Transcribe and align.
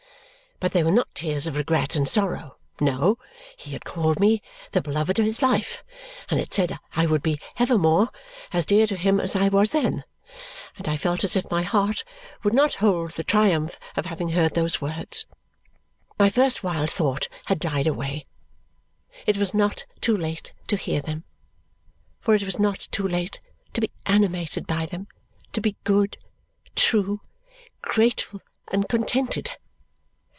But 0.61 0.73
they 0.73 0.83
were 0.83 0.91
not 0.91 1.15
tears 1.15 1.47
of 1.47 1.57
regret 1.57 1.95
and 1.95 2.07
sorrow. 2.07 2.57
No. 2.79 3.17
He 3.57 3.71
had 3.71 3.83
called 3.83 4.19
me 4.19 4.43
the 4.73 4.81
beloved 4.83 5.17
of 5.17 5.25
his 5.25 5.41
life 5.41 5.81
and 6.29 6.39
had 6.39 6.53
said 6.53 6.77
I 6.95 7.07
would 7.07 7.23
be 7.23 7.39
evermore 7.57 8.09
as 8.53 8.67
dear 8.67 8.85
to 8.85 8.95
him 8.95 9.19
as 9.19 9.35
I 9.35 9.47
was 9.49 9.71
then, 9.71 10.03
and 10.77 10.87
I 10.87 10.97
felt 10.97 11.23
as 11.23 11.35
if 11.35 11.49
my 11.49 11.63
heart 11.63 12.03
would 12.43 12.53
not 12.53 12.75
hold 12.75 13.13
the 13.13 13.23
triumph 13.23 13.79
of 13.97 14.05
having 14.05 14.29
heard 14.29 14.53
those 14.53 14.79
words. 14.79 15.25
My 16.19 16.29
first 16.29 16.61
wild 16.63 16.91
thought 16.91 17.27
had 17.45 17.57
died 17.57 17.87
away. 17.87 18.27
It 19.25 19.37
was 19.39 19.55
not 19.55 19.87
too 19.99 20.15
late 20.15 20.53
to 20.67 20.75
hear 20.77 21.01
them, 21.01 21.23
for 22.19 22.35
it 22.35 22.43
was 22.43 22.59
not 22.59 22.87
too 22.91 23.07
late 23.07 23.39
to 23.73 23.81
be 23.81 23.89
animated 24.05 24.67
by 24.67 24.85
them 24.85 25.07
to 25.53 25.59
be 25.59 25.75
good, 25.85 26.17
true, 26.75 27.19
grateful, 27.81 28.41
and 28.67 28.87
contented. 28.87 29.49